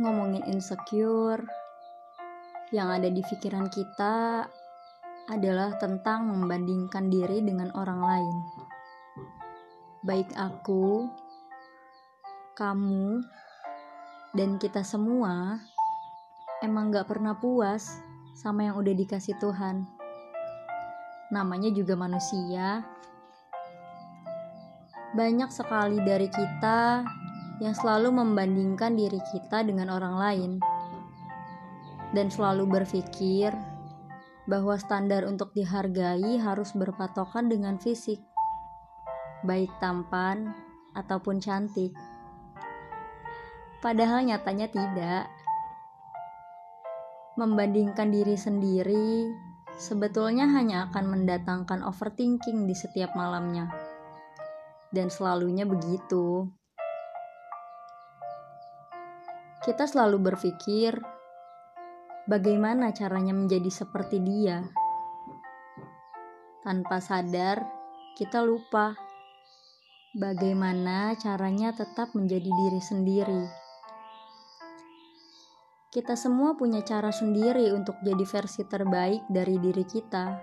ngomongin 0.00 0.42
insecure, 0.48 1.44
yang 2.72 2.88
ada 2.88 3.12
di 3.12 3.20
pikiran 3.20 3.68
kita 3.68 4.48
adalah 5.28 5.76
tentang 5.76 6.32
membandingkan 6.32 7.12
diri 7.12 7.44
dengan 7.44 7.68
orang 7.76 8.00
lain. 8.00 8.36
Baik 10.00 10.32
aku, 10.34 11.06
kamu, 12.56 13.20
dan 14.32 14.56
kita 14.56 14.80
semua 14.80 15.60
emang 16.64 16.88
gak 16.88 17.06
pernah 17.10 17.36
puas 17.36 18.00
sama 18.40 18.64
yang 18.64 18.80
udah 18.80 18.94
dikasih 18.96 19.36
Tuhan. 19.36 19.84
Namanya 21.30 21.70
juga 21.70 21.94
manusia. 21.94 22.82
Banyak 25.12 25.50
sekali 25.50 25.98
dari 26.02 26.30
kita 26.30 27.04
yang 27.60 27.76
selalu 27.76 28.08
membandingkan 28.10 28.96
diri 28.96 29.20
kita 29.30 29.62
dengan 29.62 29.92
orang 29.92 30.16
lain 30.16 30.52
dan 32.10 32.26
selalu 32.32 32.66
berpikir 32.66 33.54
bahwa 34.50 34.74
standar 34.80 35.28
untuk 35.28 35.54
dihargai 35.54 36.40
harus 36.42 36.74
berpatokan 36.74 37.46
dengan 37.46 37.78
fisik, 37.78 38.18
baik 39.46 39.70
tampan 39.78 40.50
ataupun 40.98 41.38
cantik. 41.38 41.94
Padahal 43.78 44.26
nyatanya 44.26 44.68
tidak. 44.68 45.24
Membandingkan 47.38 48.12
diri 48.12 48.36
sendiri 48.36 49.32
sebetulnya 49.80 50.44
hanya 50.50 50.90
akan 50.90 51.08
mendatangkan 51.08 51.80
overthinking 51.86 52.68
di 52.68 52.74
setiap 52.76 53.16
malamnya. 53.16 53.70
Dan 54.92 55.08
selalunya 55.08 55.64
begitu. 55.64 56.59
Kita 59.60 59.84
selalu 59.84 60.32
berpikir, 60.32 60.96
bagaimana 62.24 62.96
caranya 62.96 63.36
menjadi 63.36 63.68
seperti 63.68 64.16
dia. 64.24 64.64
Tanpa 66.64 66.96
sadar, 67.04 67.68
kita 68.16 68.40
lupa 68.40 68.96
bagaimana 70.16 71.12
caranya 71.20 71.76
tetap 71.76 72.16
menjadi 72.16 72.48
diri 72.48 72.80
sendiri. 72.80 73.44
Kita 75.92 76.16
semua 76.16 76.56
punya 76.56 76.80
cara 76.80 77.12
sendiri 77.12 77.68
untuk 77.76 78.00
jadi 78.00 78.24
versi 78.24 78.64
terbaik 78.64 79.28
dari 79.28 79.60
diri 79.60 79.84
kita. 79.84 80.40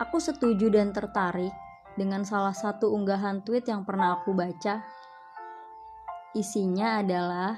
Aku 0.00 0.16
setuju 0.16 0.72
dan 0.72 0.88
tertarik 0.88 1.52
dengan 2.00 2.24
salah 2.24 2.56
satu 2.56 2.96
unggahan 2.96 3.44
tweet 3.44 3.68
yang 3.68 3.84
pernah 3.84 4.16
aku 4.16 4.32
baca 4.32 5.03
Isinya 6.34 6.98
adalah 6.98 7.54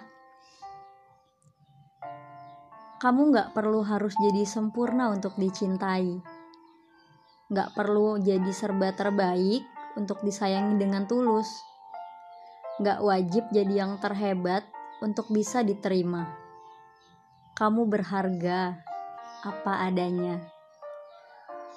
kamu 3.00 3.32
gak 3.32 3.48
perlu 3.56 3.80
harus 3.80 4.12
jadi 4.20 4.44
sempurna 4.44 5.08
untuk 5.08 5.32
dicintai. 5.40 6.20
Gak 7.48 7.72
perlu 7.72 8.20
jadi 8.20 8.52
serba 8.52 8.92
terbaik 8.92 9.64
untuk 9.96 10.20
disayangi 10.20 10.76
dengan 10.76 11.08
tulus. 11.08 11.48
Gak 12.84 13.00
wajib 13.00 13.48
jadi 13.48 13.88
yang 13.88 13.96
terhebat 13.96 14.68
untuk 15.00 15.32
bisa 15.32 15.64
diterima. 15.64 16.28
Kamu 17.56 17.88
berharga 17.88 18.76
apa 19.40 19.88
adanya. 19.88 20.44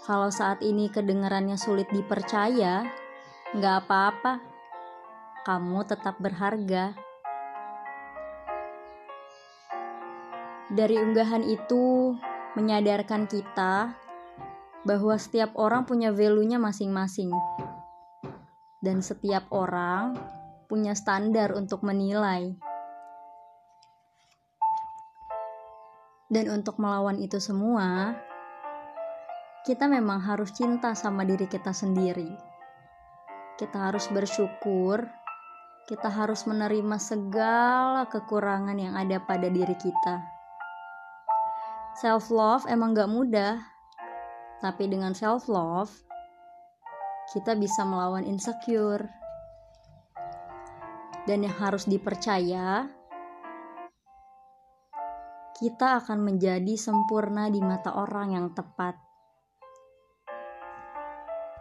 Kalau 0.03 0.27
saat 0.35 0.59
ini 0.67 0.91
kedengarannya 0.91 1.55
sulit 1.55 1.87
dipercaya, 1.95 2.83
gak 3.55 3.87
apa-apa 3.87 4.48
kamu 5.43 5.87
tetap 5.87 6.19
berharga. 6.19 6.93
Dari 10.69 10.95
unggahan 11.01 11.41
itu 11.47 12.13
menyadarkan 12.53 13.25
kita 13.25 13.97
bahwa 14.85 15.15
setiap 15.17 15.57
orang 15.57 15.87
punya 15.89 16.13
value-nya 16.13 16.61
masing-masing. 16.61 17.33
Dan 18.79 19.03
setiap 19.03 19.49
orang 19.51 20.15
punya 20.69 20.93
standar 20.95 21.51
untuk 21.57 21.81
menilai. 21.81 22.55
Dan 26.29 26.45
untuk 26.53 26.77
melawan 26.77 27.17
itu 27.17 27.41
semua, 27.41 28.13
kita 29.65 29.89
memang 29.89 30.21
harus 30.21 30.53
cinta 30.53 30.93
sama 30.93 31.25
diri 31.25 31.49
kita 31.49 31.73
sendiri. 31.73 32.29
Kita 33.57 33.89
harus 33.89 34.07
bersyukur 34.13 35.09
kita 35.89 36.05
harus 36.05 36.45
menerima 36.45 37.01
segala 37.01 38.05
kekurangan 38.05 38.77
yang 38.77 38.93
ada 38.93 39.17
pada 39.25 39.49
diri 39.49 39.73
kita. 39.73 40.21
Self 41.97 42.29
love 42.29 42.69
emang 42.69 42.93
gak 42.93 43.09
mudah, 43.09 43.57
tapi 44.61 44.85
dengan 44.85 45.17
self 45.17 45.49
love 45.49 45.89
kita 47.33 47.57
bisa 47.57 47.81
melawan 47.89 48.21
insecure. 48.21 49.01
Dan 51.25 51.41
yang 51.49 51.57
harus 51.57 51.89
dipercaya, 51.89 52.85
kita 55.57 56.05
akan 56.05 56.21
menjadi 56.21 56.77
sempurna 56.77 57.49
di 57.49 57.65
mata 57.65 57.97
orang 57.97 58.37
yang 58.37 58.53
tepat. 58.53 59.08